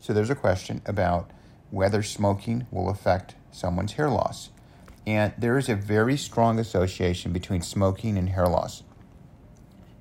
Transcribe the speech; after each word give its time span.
So 0.00 0.12
there's 0.12 0.30
a 0.30 0.34
question 0.34 0.80
about 0.86 1.30
whether 1.70 2.02
smoking 2.02 2.66
will 2.70 2.88
affect 2.88 3.34
someone's 3.52 3.92
hair 3.92 4.08
loss. 4.08 4.50
And 5.06 5.32
there 5.38 5.58
is 5.58 5.68
a 5.68 5.74
very 5.74 6.16
strong 6.16 6.58
association 6.58 7.32
between 7.32 7.62
smoking 7.62 8.16
and 8.16 8.30
hair 8.30 8.46
loss. 8.46 8.82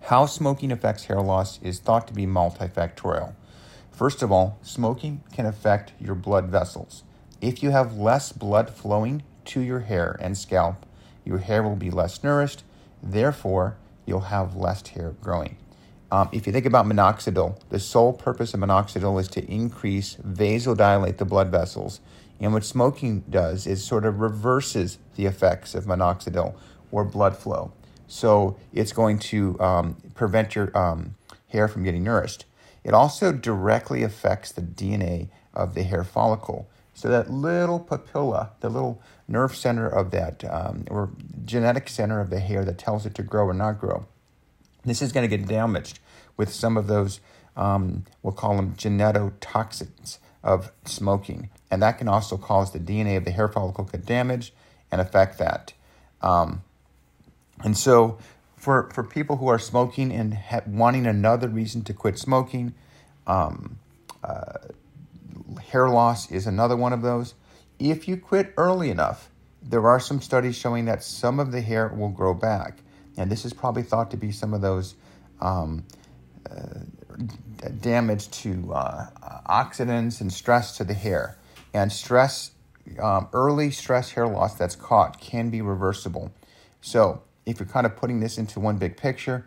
How 0.02 0.26
smoking 0.26 0.72
affects 0.72 1.06
hair 1.06 1.22
loss 1.22 1.62
is 1.62 1.80
thought 1.80 2.08
to 2.08 2.14
be 2.14 2.26
multifactorial. 2.26 3.34
First 3.92 4.24
of 4.24 4.32
all, 4.32 4.58
smoking 4.62 5.24
can 5.34 5.46
affect 5.46 5.94
your 6.00 6.16
blood 6.16 6.46
vessels. 6.46 7.04
If 7.42 7.62
you 7.62 7.72
have 7.72 7.98
less 7.98 8.32
blood 8.32 8.70
flowing 8.70 9.24
to 9.46 9.62
your 9.62 9.82
hair 9.82 10.18
and 10.22 10.38
scalp, 10.38 10.86
your 11.26 11.40
hair 11.40 11.62
will 11.62 11.76
be 11.76 11.92
less 11.92 12.24
nourished, 12.24 12.64
therefore, 13.04 13.78
you'll 14.06 14.22
have 14.22 14.56
less 14.56 14.88
hair 14.88 15.16
growing. 15.22 15.58
Um, 16.12 16.30
if 16.32 16.48
you 16.48 16.54
think 16.54 16.66
about 16.66 16.86
minoxidil, 16.86 17.60
the 17.70 17.80
sole 17.80 18.14
purpose 18.14 18.54
of 18.54 18.60
minoxidil 18.60 19.22
is 19.22 19.28
to 19.30 19.46
increase, 19.46 20.16
vasodilate 20.16 21.18
the 21.18 21.26
blood 21.26 21.50
vessels. 21.50 22.00
And 22.40 22.54
what 22.54 22.64
smoking 22.64 23.22
does 23.30 23.68
is 23.68 23.84
sort 23.84 24.06
of 24.06 24.20
reverses 24.20 24.98
the 25.16 25.26
effects 25.26 25.76
of 25.76 25.86
minoxidil 25.86 26.56
or 26.92 27.06
blood 27.06 27.38
flow. 27.38 27.74
So 28.08 28.58
it's 28.74 28.92
going 28.92 29.20
to 29.20 29.60
um, 29.60 29.98
prevent 30.16 30.56
your 30.56 30.76
um, 30.76 31.16
hair 31.50 31.68
from 31.68 31.84
getting 31.84 32.04
nourished. 32.04 32.46
It 32.84 32.94
also 32.94 33.32
directly 33.32 34.02
affects 34.02 34.52
the 34.52 34.62
DNA 34.62 35.30
of 35.54 35.76
the 35.76 35.84
hair 35.84 36.04
follicle. 36.04 36.68
So 36.94 37.08
that 37.10 37.30
little 37.30 37.80
papilla, 37.80 38.50
the 38.62 38.70
little 38.70 39.02
nerve 39.28 39.56
center 39.56 39.88
of 39.88 40.10
that, 40.12 40.44
um, 40.50 40.86
or 40.90 41.12
genetic 41.46 41.88
center 41.88 42.20
of 42.20 42.30
the 42.30 42.40
hair 42.40 42.66
that 42.66 42.80
tells 42.80 43.06
it 43.06 43.14
to 43.16 43.24
grow 43.24 43.46
or 43.46 43.54
not 43.54 43.80
grow, 43.80 44.06
this 44.86 45.02
is 45.02 45.12
going 45.12 45.30
to 45.30 45.38
get 45.38 45.48
damaged 45.48 46.00
with 46.38 46.54
some 46.54 46.78
of 46.78 46.88
those, 46.88 47.20
um, 47.56 48.06
we'll 48.24 48.34
call 48.34 48.56
them 48.56 48.76
genetotoxins 48.76 50.20
of 50.44 50.72
smoking. 50.86 51.50
And 51.70 51.82
that 51.82 51.98
can 51.98 52.08
also 52.08 52.38
cause 52.38 52.72
the 52.72 52.80
DNA 52.80 53.18
of 53.18 53.26
the 53.26 53.32
hair 53.32 53.48
follicle 53.48 53.86
to 53.86 53.92
get 53.92 54.06
damaged 54.06 54.54
and 54.92 55.02
affect 55.02 55.38
that. 55.40 55.74
Um, 56.22 56.64
and 57.64 57.78
so, 57.78 58.18
for, 58.56 58.90
for 58.94 59.04
people 59.04 59.38
who 59.38 59.48
are 59.48 59.60
smoking 59.60 60.12
and 60.12 60.34
ha- 60.34 60.62
wanting 60.68 61.06
another 61.06 61.48
reason 61.48 61.82
to 61.84 61.94
quit 61.94 62.18
smoking, 62.18 62.74
um, 63.28 63.80
uh, 64.24 64.60
hair 65.72 65.90
loss 65.90 66.32
is 66.32 66.48
another 66.48 66.76
one 66.76 66.94
of 66.94 67.02
those. 67.02 67.36
If 67.78 68.08
you 68.08 68.18
quit 68.18 68.54
early 68.58 68.90
enough, 68.90 69.30
there 69.62 69.88
are 69.88 70.00
some 70.00 70.22
studies 70.22 70.56
showing 70.56 70.86
that 70.86 71.04
some 71.04 71.40
of 71.40 71.52
the 71.52 71.62
hair 71.62 71.88
will 71.90 72.10
grow 72.10 72.34
back. 72.34 72.80
And 73.20 73.30
this 73.30 73.44
is 73.44 73.54
probably 73.54 73.84
thought 73.84 74.12
to 74.12 74.18
be 74.18 74.32
some 74.32 74.54
of 74.54 74.62
those 74.62 74.96
um, 75.42 75.86
uh, 76.50 76.80
damage 77.82 78.32
to 78.32 78.74
uh, 78.74 79.08
oxidants 79.46 80.22
and 80.22 80.32
stress 80.32 80.78
to 80.78 80.86
the 80.86 80.94
hair. 80.94 81.38
And 81.74 81.92
stress, 81.92 82.52
um, 82.98 83.28
early 83.34 83.72
stress 83.72 84.12
hair 84.12 84.26
loss 84.26 84.56
that's 84.56 84.76
caught 84.76 85.20
can 85.20 85.50
be 85.50 85.62
reversible. 85.62 86.32
So, 86.82 87.22
if 87.46 87.60
you're 87.60 87.68
kind 87.68 87.86
of 87.86 87.98
putting 87.98 88.22
this 88.22 88.38
into 88.38 88.60
one 88.60 88.78
big 88.78 88.96
picture, 88.96 89.46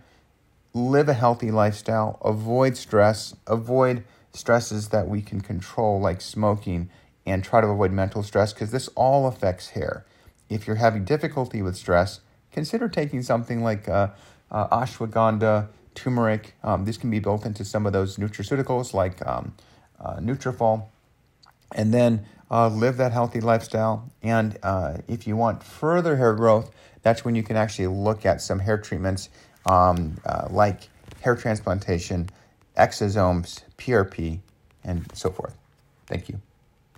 live 0.74 1.08
a 1.08 1.14
healthy 1.14 1.50
lifestyle, 1.50 2.18
avoid 2.22 2.76
stress, 2.76 3.34
avoid 3.46 4.04
stresses 4.34 4.88
that 4.88 5.08
we 5.08 5.22
can 5.22 5.40
control, 5.40 5.98
like 5.98 6.20
smoking, 6.20 6.90
and 7.24 7.42
try 7.42 7.62
to 7.62 7.68
avoid 7.68 7.92
mental 7.92 8.22
stress 8.22 8.52
because 8.52 8.70
this 8.70 8.88
all 8.88 9.26
affects 9.26 9.70
hair. 9.70 10.04
If 10.50 10.66
you're 10.66 10.76
having 10.76 11.04
difficulty 11.04 11.62
with 11.62 11.76
stress, 11.76 12.20
consider 12.52 12.88
taking 12.88 13.22
something 13.22 13.62
like 13.62 13.88
uh, 13.88 14.08
uh, 14.50 14.80
ashwagandha, 14.80 15.68
turmeric. 15.94 16.54
Um, 16.62 16.84
this 16.84 16.96
can 16.96 17.10
be 17.10 17.18
built 17.18 17.44
into 17.46 17.64
some 17.64 17.86
of 17.86 17.92
those 17.92 18.16
nutraceuticals 18.16 18.94
like 18.94 19.26
um, 19.26 19.54
uh, 20.00 20.16
Nutrafol. 20.16 20.86
And 21.74 21.92
then 21.92 22.26
uh, 22.50 22.68
live 22.68 22.98
that 22.98 23.12
healthy 23.12 23.40
lifestyle. 23.40 24.10
And 24.22 24.58
uh, 24.62 24.98
if 25.08 25.26
you 25.26 25.36
want 25.36 25.62
further 25.62 26.16
hair 26.16 26.34
growth, 26.34 26.70
that's 27.02 27.24
when 27.24 27.34
you 27.34 27.42
can 27.42 27.56
actually 27.56 27.88
look 27.88 28.26
at 28.26 28.40
some 28.40 28.58
hair 28.60 28.78
treatments 28.78 29.28
um, 29.66 30.20
uh, 30.26 30.48
like 30.50 30.88
hair 31.22 31.34
transplantation, 31.34 32.28
exosomes, 32.76 33.62
PRP, 33.78 34.40
and 34.84 35.06
so 35.14 35.30
forth. 35.30 35.56
Thank 36.06 36.28
you. 36.28 36.40